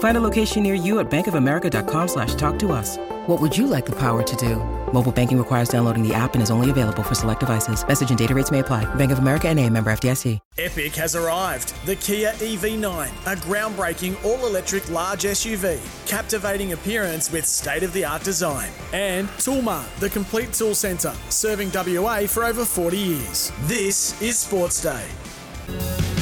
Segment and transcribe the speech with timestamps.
[0.00, 2.96] Find a location near you at bankofamerica.com slash talk to us.
[3.26, 4.56] What would you like the power to do?
[4.94, 7.86] Mobile banking requires downloading the app and is only available for select devices.
[7.86, 8.92] Message and data rates may apply.
[8.96, 10.38] Bank of America and a member FDIC.
[10.56, 11.74] Epic has arrived.
[11.84, 18.70] The Kia EV9, a groundbreaking all-electric large SUV, captivating appearance with state-of-the-art design.
[18.94, 23.52] And Toolmart, the complete tool centre, serving WA for over 40 years.
[23.62, 26.19] This is Sports Day.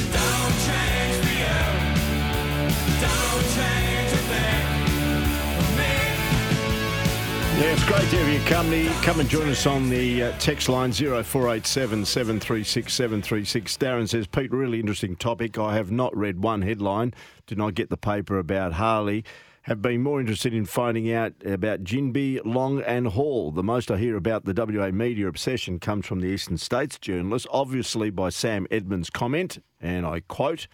[7.59, 8.87] Yeah, it's great to have your company.
[9.03, 13.75] Come and join us on the uh, text line 0487 736 736.
[13.75, 15.57] Darren says, Pete, really interesting topic.
[15.57, 17.13] I have not read one headline.
[17.47, 19.25] Did not get the paper about Harley.
[19.63, 23.51] Have been more interested in finding out about Ginbey, Long, and Hall.
[23.51, 27.47] The most I hear about the WA media obsession comes from the Eastern States journalists,
[27.51, 30.67] obviously by Sam Edmonds' comment, and I quote,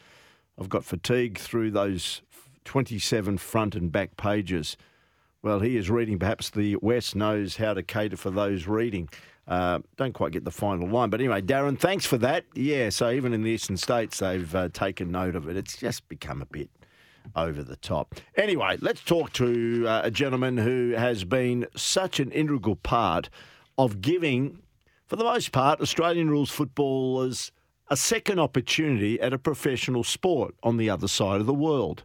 [0.56, 2.22] I've got fatigue through those
[2.63, 4.78] 27 front and back pages.
[5.46, 6.18] Well, he is reading.
[6.18, 9.10] Perhaps the West knows how to cater for those reading.
[9.48, 11.12] Uh, don't quite get the final line.
[11.12, 12.46] But anyway, Darren, thanks for that.
[12.56, 15.56] Yeah, so even in the eastern states, they've uh, taken note of it.
[15.56, 16.72] It's just become a bit
[17.36, 18.16] over the top.
[18.36, 23.30] Anyway, let's talk to uh, a gentleman who has been such an integral part
[23.78, 24.64] of giving,
[25.06, 27.52] for the most part, Australian rules footballers
[27.88, 32.03] a second opportunity at a professional sport on the other side of the world.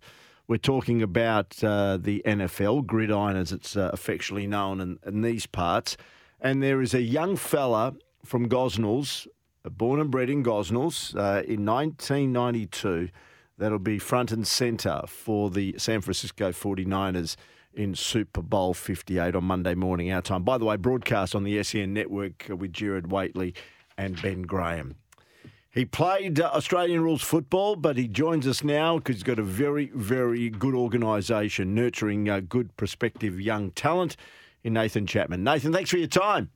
[0.50, 5.46] We're talking about uh, the NFL, gridiron as it's uh, affectionately known in, in, these
[5.46, 5.96] parts.
[6.40, 7.94] And there is a young fella
[8.24, 9.28] from Gosnells,
[9.62, 13.10] born and bred in Gosnells, uh, in 1992,
[13.58, 17.36] that'll be front and centre for the San Francisco 49ers
[17.72, 20.42] in Super Bowl 58 on Monday morning, our time.
[20.42, 23.54] By the way, broadcast on the SEN network with Jared Whateley
[23.96, 24.96] and Ben Graham.
[25.72, 29.44] He played uh, Australian rules football, but he joins us now because he's got a
[29.44, 34.16] very, very good organisation nurturing uh, good prospective young talent
[34.64, 35.44] in Nathan Chapman.
[35.44, 36.50] Nathan, thanks for your time.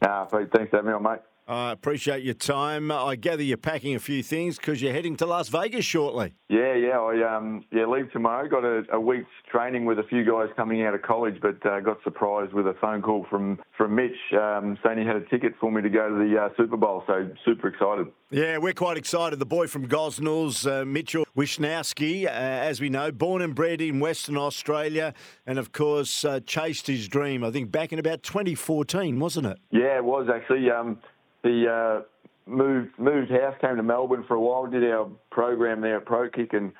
[0.00, 1.20] Ah, thanks for having me on, mate.
[1.46, 2.90] I appreciate your time.
[2.90, 6.32] I gather you're packing a few things because you're heading to Las Vegas shortly.
[6.48, 6.98] Yeah, yeah.
[6.98, 8.48] I um, yeah leave tomorrow.
[8.48, 11.80] Got a, a, week's training with a few guys coming out of college, but uh,
[11.80, 15.52] got surprised with a phone call from from Mitch um, saying he had a ticket
[15.60, 17.02] for me to go to the uh, Super Bowl.
[17.06, 18.06] So super excited.
[18.30, 19.38] Yeah, we're quite excited.
[19.38, 24.00] The boy from Gosnells, uh, Mitchell Wishnowsky, uh, as we know, born and bred in
[24.00, 25.12] Western Australia,
[25.46, 27.44] and of course uh, chased his dream.
[27.44, 29.58] I think back in about 2014, wasn't it?
[29.70, 30.70] Yeah, it was actually.
[30.70, 30.98] Um,
[31.44, 32.00] he uh,
[32.46, 36.28] moved moved house, came to Melbourne for a while, did our program there at Pro
[36.28, 36.72] Kick, and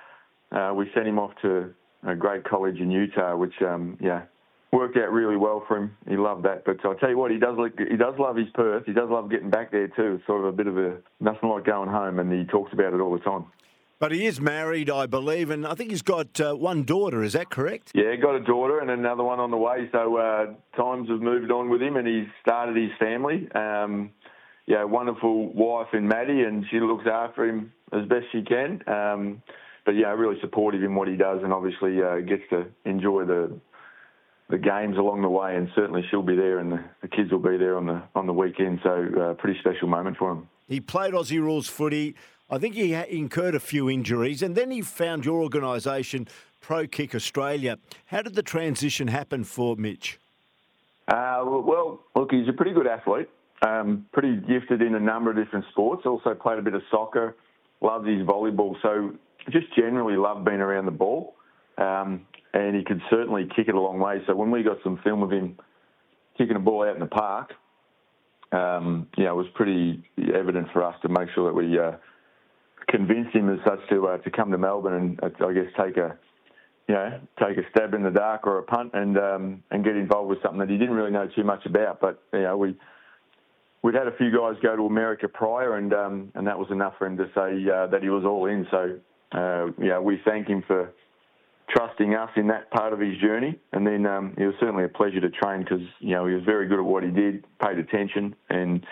[0.51, 1.73] uh, we sent him off to
[2.07, 4.23] a great college in Utah, which um, yeah
[4.75, 5.97] worked out really well for him.
[6.09, 6.65] He loved that.
[6.65, 8.85] But I'll tell you what, he does look, he does love his Perth.
[8.85, 10.17] He does love getting back there too.
[10.17, 12.93] It's sort of a bit of a nothing like going home, and he talks about
[12.93, 13.47] it all the time.
[14.01, 17.23] But he is married, I believe, and I think he's got uh, one daughter.
[17.23, 17.93] Is that correct?
[17.95, 19.89] Yeah, got a daughter and another one on the way.
[19.93, 20.47] So uh,
[20.77, 23.49] times have moved on with him, and he's started his family.
[23.55, 24.11] Um,
[24.67, 28.83] yeah, wonderful wife in Maddie, and she looks after him as best she can.
[28.89, 29.43] Um,
[29.85, 33.53] but yeah, really supportive in what he does, and obviously uh, gets to enjoy the
[34.51, 35.57] the games along the way.
[35.57, 38.27] And certainly she'll be there, and the, the kids will be there on the on
[38.27, 38.81] the weekend.
[38.83, 40.49] So uh, pretty special moment for him.
[40.67, 42.15] He played Aussie rules footy.
[42.51, 46.29] I think he incurred a few injuries, and then he found your organisation,
[46.61, 47.79] Pro Kick Australia.
[48.07, 50.19] How did the transition happen for Mitch?
[51.09, 53.29] Uh, well, look, he's a pretty good athlete.
[53.63, 56.03] Um, pretty gifted in a number of different sports.
[56.05, 57.37] Also played a bit of soccer.
[57.81, 58.75] Loves his volleyball.
[58.83, 59.13] So
[59.51, 61.35] just generally loved being around the ball.
[61.79, 64.23] Um, and he could certainly kick it a long way.
[64.27, 65.59] So when we got some film of him
[66.39, 67.53] kicking a ball out in the park,
[68.53, 71.93] um, yeah, it was pretty evident for us to make sure that we uh,
[72.89, 75.97] convinced him as such to uh, to come to Melbourne and uh, I guess take
[75.97, 76.17] a
[76.89, 79.97] you know take a stab in the dark or a punt and um, and get
[79.97, 82.01] involved with something that he didn't really know too much about.
[82.01, 82.77] But you know we
[83.85, 86.95] we'd had a few guys go to America prior, and um, and that was enough
[86.99, 88.67] for him to say uh, that he was all in.
[88.71, 88.99] So
[89.33, 90.91] uh, yeah, we thank him for
[91.69, 93.59] trusting us in that part of his journey.
[93.73, 96.45] And then um, it was certainly a pleasure to train because you know he was
[96.45, 98.85] very good at what he did, paid attention, and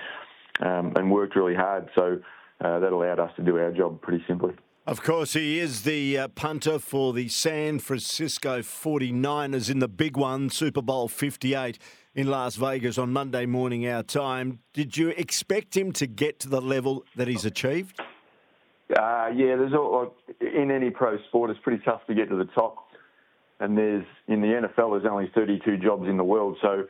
[0.61, 1.89] um, and worked really hard.
[1.97, 2.19] So
[2.61, 4.53] uh, that allowed us to do our job pretty simply.
[4.85, 10.17] Of course, he is the uh, punter for the San Francisco 49ers in the big
[10.17, 11.79] one, Super Bowl 58
[12.15, 14.59] in Las Vegas on Monday morning, our time.
[14.73, 17.99] Did you expect him to get to the level that he's achieved?
[18.91, 22.45] Uh, yeah, there's all, in any pro sport, it's pretty tough to get to the
[22.47, 22.77] top.
[23.61, 26.59] And there's in the NFL, there's only 32 jobs in the world.
[26.61, 26.85] So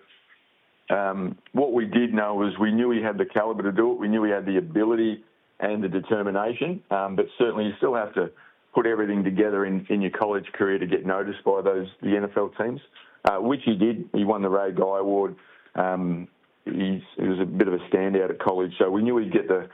[0.94, 3.98] um, what we did know was we knew he had the caliber to do it.
[3.98, 5.22] We knew he had the ability
[5.60, 6.82] and the determination.
[6.90, 8.30] Um, but certainly, you still have to
[8.75, 12.56] put everything together in, in your college career to get noticed by those the NFL
[12.56, 12.80] teams,
[13.24, 14.08] uh, which he did.
[14.14, 15.36] He won the Ray Guy Award.
[15.74, 16.28] Um,
[16.64, 19.69] he was a bit of a standout at college, so we knew he'd get the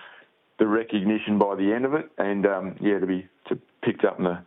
[0.59, 4.19] the recognition by the end of it, and um, yeah, to be to picked up
[4.19, 4.39] in the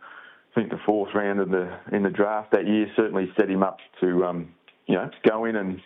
[0.52, 3.62] I think the fourth round of the in the draft that year certainly set him
[3.62, 4.48] up to um,
[4.86, 5.80] you know go in and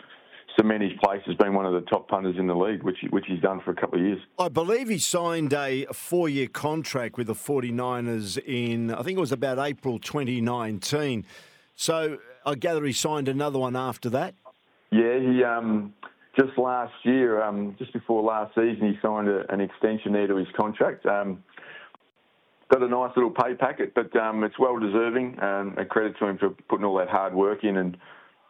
[0.58, 3.24] cement his place as being one of the top punters in the league, which which
[3.28, 4.18] he's done for a couple of years.
[4.38, 9.20] I believe he signed a four year contract with the 49ers in I think it
[9.20, 11.24] was about April 2019.
[11.76, 14.34] So I gather he signed another one after that.
[14.92, 15.92] Yeah, he um,
[16.38, 20.36] just last year, um, just before last season, he signed a, an extension there to
[20.36, 21.04] his contract.
[21.04, 21.42] Um,
[22.70, 25.42] got a nice little pay packet, but um, it's well deserving.
[25.42, 27.96] Um, a credit to him for putting all that hard work in, and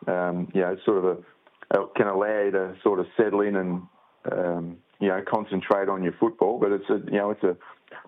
[0.06, 3.56] um, you know, sort of a, a, can allow you to sort of settle in
[3.56, 3.82] and
[4.30, 6.58] um, you know concentrate on your football.
[6.58, 7.56] But it's a you know it's a,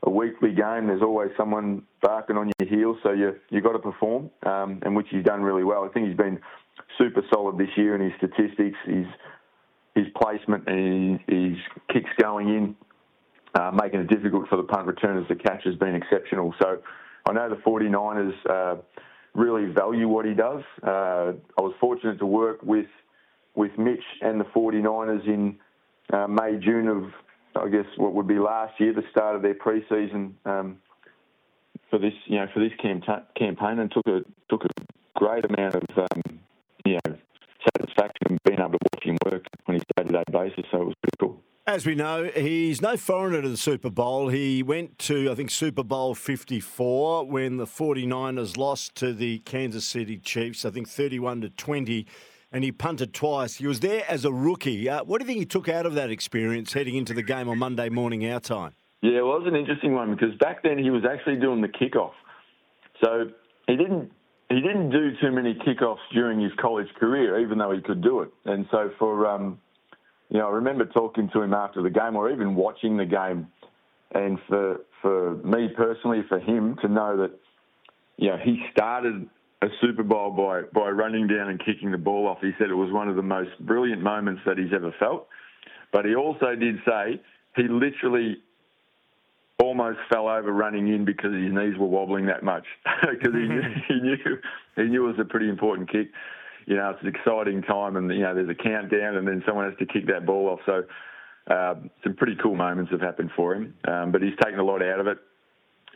[0.02, 0.87] a weekly game.
[0.87, 4.94] There's always someone barking on your heels, so you you got to perform, um, and
[4.96, 5.85] which he's done really well.
[5.85, 6.38] I think he's been
[6.96, 8.79] super solid this year in his statistics.
[8.87, 9.06] He's
[9.94, 11.56] his placement and his
[11.93, 12.76] kicks going in,
[13.55, 16.55] uh, making it difficult for the punt returners to catch has been exceptional.
[16.61, 16.79] So
[17.29, 18.81] I know the 49ers uh,
[19.35, 20.62] really value what he does.
[20.82, 22.87] Uh, I was fortunate to work with
[23.55, 25.58] with Mitch and the 49ers in
[26.12, 27.05] uh, May, June of,
[27.60, 30.78] I guess, what would be last year, the start of their preseason um,
[31.90, 34.69] for this, you know, for this campaign, and took a took a
[35.16, 36.40] great amount of, um,
[36.84, 37.16] you know,
[37.76, 40.64] satisfaction and being able to watch him work on his day to day basis.
[40.70, 41.43] So it was pretty cool.
[41.66, 44.28] As we know, he's no foreigner to the Super Bowl.
[44.28, 49.84] He went to, I think, Super Bowl 54 when the 49ers lost to the Kansas
[49.84, 52.06] City Chiefs, I think 31 to 20,
[52.53, 53.56] and he punted twice.
[53.56, 54.89] He was there as a rookie.
[54.89, 57.49] Uh, what do you think he took out of that experience heading into the game
[57.49, 58.73] on Monday morning, our time?
[59.03, 62.12] Yeah, it was an interesting one because back then he was actually doing the kickoff.
[63.03, 63.31] So
[63.67, 64.11] he didn't
[64.49, 68.23] he didn't do too many kickoffs during his college career, even though he could do
[68.23, 68.31] it.
[68.47, 69.61] And so for um,
[70.31, 73.49] you know, I remember talking to him after the game, or even watching the game,
[74.12, 77.31] and for for me personally, for him to know that,
[78.17, 79.29] you know, he started
[79.62, 82.38] a Super Bowl by by running down and kicking the ball off.
[82.40, 85.28] He said it was one of the most brilliant moments that he's ever felt.
[85.93, 87.20] But he also did say
[87.56, 88.38] he literally
[89.60, 92.64] almost fell over running in because his knees were wobbling that much
[93.10, 93.49] because he,
[93.94, 94.16] he knew
[94.76, 96.08] he knew it was a pretty important kick.
[96.66, 99.69] You know, it's an exciting time, and you know there's a countdown, and then someone
[99.69, 100.61] has to kick that ball off.
[100.66, 100.84] So
[101.52, 104.82] uh, some pretty cool moments have happened for him, um, but he's taken a lot
[104.82, 105.19] out of it.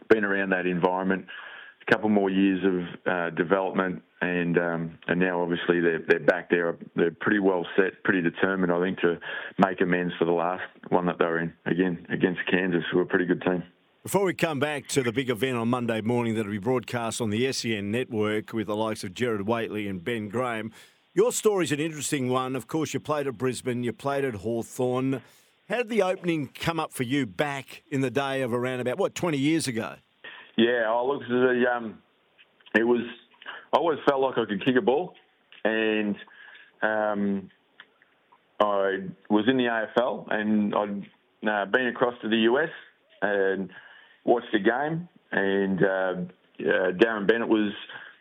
[0.09, 1.27] Been around that environment,
[1.91, 6.77] couple more years of uh, development, and um, and now obviously they're they're back there.
[6.97, 9.19] They're pretty well set, pretty determined, I think, to
[9.59, 13.03] make amends for the last one that they were in again against Kansas, who are
[13.03, 13.63] a pretty good team.
[14.03, 17.31] Before we come back to the big event on Monday morning that'll be broadcast on
[17.31, 20.73] the SEN network with the likes of Jared Whateley and Ben Graham,
[21.15, 22.57] your story's an interesting one.
[22.57, 25.23] Of course, you played at Brisbane, you played at Hawthorn.
[25.69, 28.99] How did the opening come up for you back in the day of around about,
[28.99, 29.95] what, 20 years ago?
[30.57, 31.99] Yeah, oh, look, it, um,
[32.75, 33.03] it was,
[33.73, 35.15] I always felt like I could kick a ball.
[35.65, 36.17] And
[36.83, 37.51] um,
[38.61, 38.99] I
[39.31, 42.71] was in the AFL and I'd uh, been across to the US
[43.23, 43.71] and
[44.25, 47.73] watched the game, and uh, uh, Darren Bennett was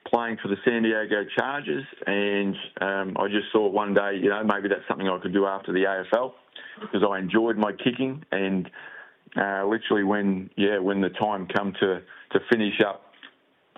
[0.07, 4.43] playing for the San Diego Chargers, and um, I just thought one day, you know,
[4.43, 6.33] maybe that's something I could do after the AFL
[6.81, 8.69] because I enjoyed my kicking, and
[9.37, 13.13] uh, literally when yeah when the time come to to finish up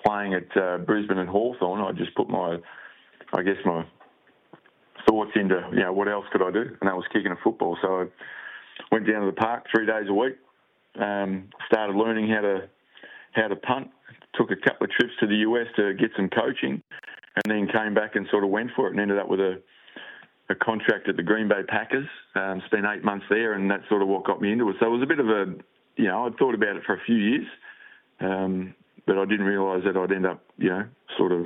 [0.06, 2.58] playing at uh, Brisbane and Hawthorn, I just put my
[3.34, 3.86] I guess my
[5.08, 7.78] thoughts into you know what else could I do, and that was kicking a football.
[7.82, 8.06] So I
[8.92, 10.38] went down to the park three days a week,
[11.00, 12.70] um, started learning how to
[13.34, 13.90] how to punt.
[14.36, 16.82] Took a couple of trips to the US to get some coaching,
[17.36, 19.62] and then came back and sort of went for it and ended up with a
[20.50, 22.08] a contract at the Green Bay Packers.
[22.36, 24.76] Um, spent eight months there, and that's sort of what got me into it.
[24.80, 25.46] So it was a bit of a,
[25.96, 27.48] you know, I'd thought about it for a few years,
[28.20, 30.86] um, but I didn't realise that I'd end up, you know,
[31.18, 31.46] sort of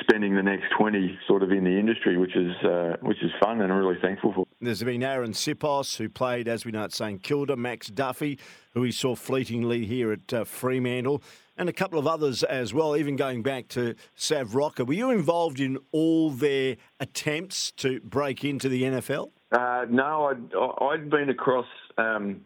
[0.00, 3.60] spending the next 20 sort of in the industry, which is uh, which is fun
[3.60, 4.46] and I'm really thankful for.
[4.62, 8.38] There's been Arryn Siposs, who played, as we know, at St Kilda, Max Duffy,
[8.74, 11.20] who we saw fleetingly here at uh, Fremantle,
[11.56, 14.84] and a couple of others as well, even going back to Sav Rocca.
[14.84, 19.32] Were you involved in all their attempts to break into the NFL?
[19.50, 21.66] Uh, no, I'd, I'd been across.
[21.98, 22.42] Um,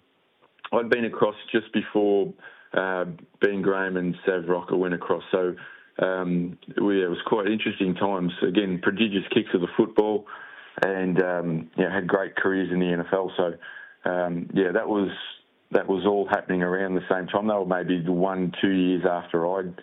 [0.72, 2.32] I'd been across just before
[2.72, 3.04] uh,
[3.42, 5.22] Ben Graham and Sav Rocca went across.
[5.30, 5.54] So
[5.98, 8.32] um, it was quite interesting times.
[8.42, 10.26] Again, prodigious kicks of the football,
[10.82, 13.30] and um, yeah, had great careers in the NFL.
[13.36, 15.10] So um, yeah, that was
[15.72, 17.48] that was all happening around the same time.
[17.48, 19.74] They were maybe one two years after I'd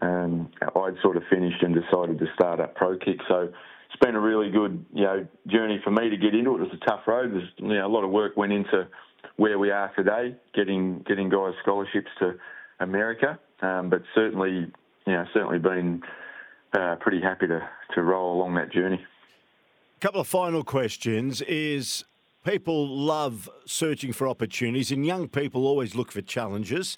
[0.00, 3.18] um, I'd sort of finished and decided to start up pro kick.
[3.28, 3.48] So
[3.88, 6.62] it's been a really good you know journey for me to get into it.
[6.62, 7.32] It was a tough road.
[7.32, 8.88] There's you know, a lot of work went into
[9.36, 12.34] where we are today, getting getting guys scholarships to
[12.80, 13.38] America.
[13.62, 14.72] Um, but certainly
[15.06, 16.02] you know, certainly been
[16.72, 19.04] uh, pretty happy to, to roll along that journey.
[20.00, 22.06] A couple of final questions is
[22.42, 26.96] people love searching for opportunities and young people always look for challenges.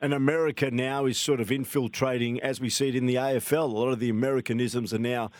[0.00, 3.62] And America now is sort of infiltrating, as we see it in the AFL.
[3.62, 5.30] A lot of the Americanisms are now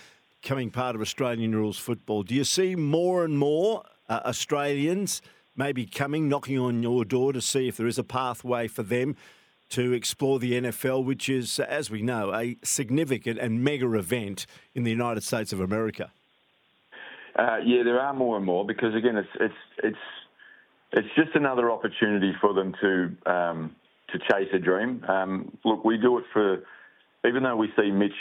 [0.45, 2.23] coming part of Australian rules football.
[2.23, 5.21] Do you see more and more uh, Australians
[5.57, 9.17] maybe coming, knocking on your door to see if there is a pathway for them
[9.71, 14.85] to explore the NFL, which is, as we know, a significant and mega event in
[14.85, 16.13] the United States of America.
[17.41, 19.97] Uh, yeah, there are more and more because again, it's it's it's
[20.93, 23.77] it's just another opportunity for them to um,
[24.13, 25.03] to chase a dream.
[25.09, 26.63] Um, look, we do it for
[27.27, 28.13] even though we see Mitch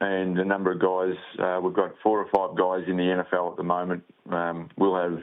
[0.00, 3.50] and a number of guys, uh, we've got four or five guys in the NFL
[3.50, 4.04] at the moment.
[4.30, 5.18] Um, we'll have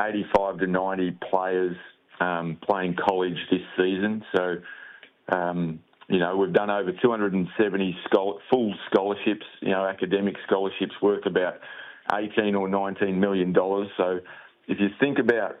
[0.00, 1.76] 85 to 90 players
[2.20, 4.56] um, playing college this season, so
[5.32, 7.96] um, you know, we've done over 270
[8.50, 11.54] full scholarships, you know, academic scholarships worth about
[12.12, 13.88] 18 or 19 million dollars.
[13.96, 14.20] So
[14.68, 15.56] if you think about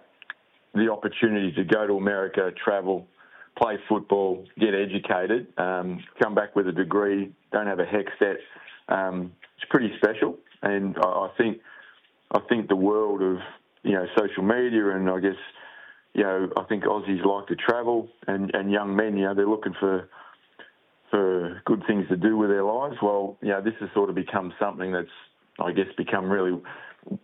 [0.74, 3.06] the opportunity to go to America, travel,
[3.60, 8.36] play football, get educated, um, come back with a degree, don't have a HECS debt,
[8.88, 10.38] um, it's pretty special.
[10.62, 11.58] And I, I think
[12.32, 13.38] I think the world of
[13.82, 15.36] you know social media and I guess
[16.14, 19.48] you know, I think Aussies like to travel, and, and young men, you know, they're
[19.48, 20.08] looking for
[21.10, 22.94] for good things to do with their lives.
[23.02, 25.08] Well, you know, this has sort of become something that's,
[25.58, 26.60] I guess, become really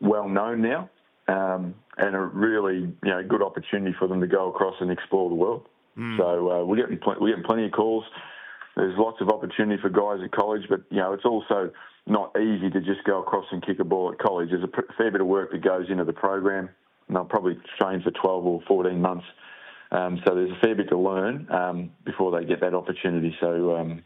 [0.00, 0.90] well known now,
[1.28, 5.28] um, and a really, you know, good opportunity for them to go across and explore
[5.28, 5.66] the world.
[5.96, 6.18] Mm.
[6.18, 8.04] So uh, we're getting pl- we're getting plenty of calls.
[8.76, 11.70] There's lots of opportunity for guys at college, but you know, it's also
[12.06, 14.50] not easy to just go across and kick a ball at college.
[14.50, 16.68] There's a fair bit of work that goes into the program
[17.08, 19.24] and they'll probably train for 12 or 14 months.
[19.92, 23.36] Um, so there's a fair bit to learn um, before they get that opportunity.
[23.40, 24.02] So, um,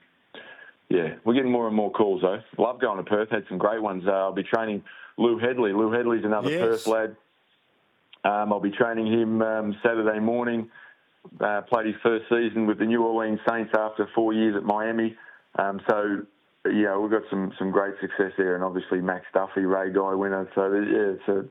[0.90, 2.40] yeah, we're getting more and more calls, though.
[2.58, 3.30] Love going to Perth.
[3.30, 4.02] Had some great ones.
[4.06, 4.82] Uh, I'll be training
[5.16, 5.72] Lou Hedley.
[5.72, 6.60] Lou Hedley's another yes.
[6.60, 7.16] Perth lad.
[8.24, 10.68] Um, I'll be training him um, Saturday morning.
[11.40, 15.16] Uh, played his first season with the New Orleans Saints after four years at Miami.
[15.58, 16.22] Um, so,
[16.68, 18.56] yeah, we've got some, some great success there.
[18.56, 20.48] And obviously, Max Duffy, Ray Guy winner.
[20.56, 21.44] So, yeah, it's a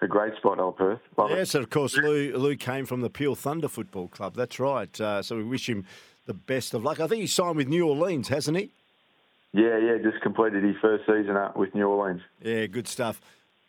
[0.00, 1.00] a great spot, Old Perth.
[1.16, 1.62] Love yes, it.
[1.62, 4.34] of course, Lou, Lou came from the Peel Thunder Football Club.
[4.34, 5.00] That's right.
[5.00, 5.84] Uh, so we wish him
[6.26, 7.00] the best of luck.
[7.00, 8.70] I think he signed with New Orleans, hasn't he?
[9.52, 12.20] Yeah, yeah, just completed his first season up with New Orleans.
[12.42, 13.20] Yeah, good stuff.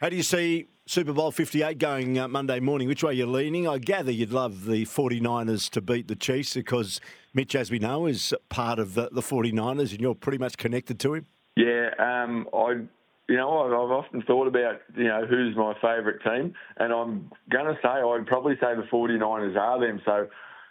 [0.01, 2.87] How do you see Super Bowl 58 going uh, Monday morning?
[2.87, 3.67] Which way are you leaning?
[3.67, 6.99] I gather you'd love the 49ers to beat the Chiefs because
[7.33, 10.99] Mitch, as we know, is part of the, the 49ers and you're pretty much connected
[10.99, 11.25] to him.
[11.55, 12.81] Yeah, um, I
[13.29, 17.65] you know, I've often thought about, you know, who's my favourite team, and I'm going
[17.65, 20.01] to say I'd probably say the 49ers are them.
[20.03, 20.27] So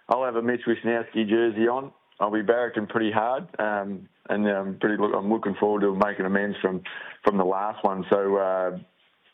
[0.09, 1.93] I'll have a Mitch Wishnowsky jersey on.
[2.19, 5.01] I'll be barracking pretty hard, um, and I'm pretty.
[5.01, 6.83] Look, I'm looking forward to making amends from
[7.25, 8.05] from the last one.
[8.11, 8.79] So, uh,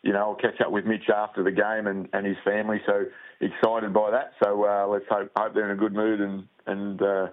[0.02, 2.82] you know, I'll catch up with Mitch after the game and, and his family.
[2.84, 3.06] So
[3.40, 4.32] excited by that.
[4.42, 7.28] So uh, let's hope hope they're in a good mood and and uh,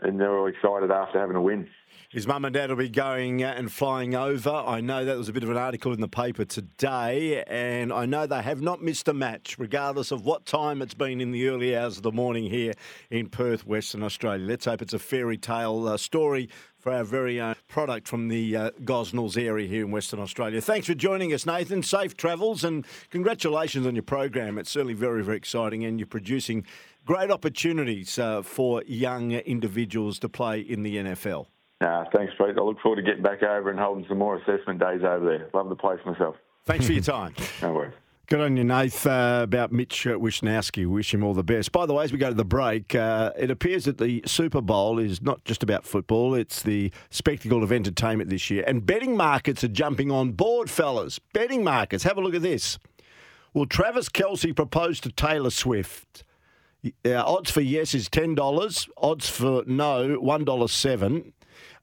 [0.00, 1.68] and they're all excited after having a win.
[2.08, 4.50] His mum and dad will be going and flying over.
[4.50, 8.04] I know that was a bit of an article in the paper today, and I
[8.04, 11.48] know they have not missed a match, regardless of what time it's been in the
[11.48, 12.74] early hours of the morning here
[13.10, 14.44] in Perth, Western Australia.
[14.46, 16.50] Let's hope it's a fairy tale uh, story
[16.82, 20.60] for our very own product from the uh, Gosnells area here in Western Australia.
[20.60, 21.82] Thanks for joining us, Nathan.
[21.82, 24.58] Safe travels and congratulations on your program.
[24.58, 26.66] It's certainly very, very exciting, and you're producing
[27.04, 31.46] great opportunities uh, for young individuals to play in the NFL.
[31.80, 32.56] Uh, thanks, Pete.
[32.56, 35.48] I look forward to getting back over and holding some more assessment days over there.
[35.52, 36.36] Love the place myself.
[36.64, 37.34] Thanks for your time.
[37.60, 37.94] no worries.
[38.28, 40.86] Good on you, Nath, uh, about Mitch uh, Wishnowsky.
[40.86, 41.72] Wish him all the best.
[41.72, 44.60] By the way, as we go to the break, uh, it appears that the Super
[44.62, 48.64] Bowl is not just about football, it's the spectacle of entertainment this year.
[48.66, 51.18] And betting markets are jumping on board, fellas.
[51.18, 52.04] Betting markets.
[52.04, 52.78] Have a look at this.
[53.52, 56.24] Will Travis Kelce propose to Taylor Swift?
[56.84, 61.32] Uh, odds for yes is $10, odds for no, $1.07.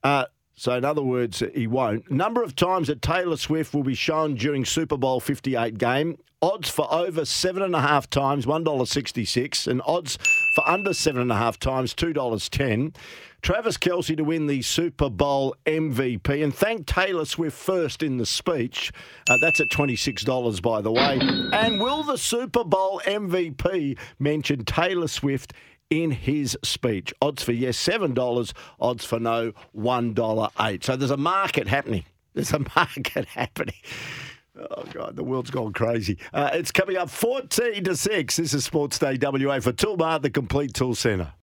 [0.02, 2.10] Uh, so, in other words, he won't.
[2.10, 6.18] Number of times that Taylor Swift will be shown during Super Bowl 58 game.
[6.42, 9.66] Odds for over seven and a half times, $1.66.
[9.66, 10.18] And odds
[10.54, 12.94] for under seven and a half times, $2.10.
[13.42, 16.42] Travis Kelce to win the Super Bowl MVP.
[16.42, 18.92] And thank Taylor Swift first in the speech.
[19.28, 21.18] Uh, that's at $26, by the way.
[21.52, 25.54] And will the Super Bowl MVP mention Taylor Swift
[25.90, 27.12] in his speech.
[27.20, 28.52] Odds for yes, $7.
[28.80, 30.84] Odds for no, $1.08.
[30.84, 32.04] So there's a market happening.
[32.32, 33.74] There's a market happening.
[34.56, 36.16] Oh, God, the world's gone crazy.
[36.32, 38.36] Uh, it's coming up 14 to 6.
[38.36, 41.32] This is Sports Day WA for Toolmart, the complete tool centre.